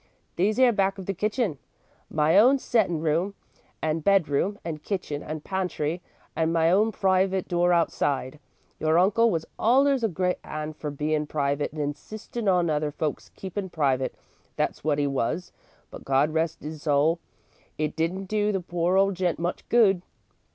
[0.35, 1.59] "These 'ere, back of the kitchen.
[2.09, 3.35] My own settin' room
[3.83, 6.01] and bedroom and kitchen and pantry
[6.35, 8.39] and my own private door outside.
[8.79, 13.29] Your uncle was allers a great hand for bein' private and insistin' on other folks
[13.35, 14.15] keepin' private,
[14.55, 15.51] that 's wot 'e was,
[15.91, 17.19] but God rest 'is soul,
[17.77, 20.01] it didn't do the poor old gent much good."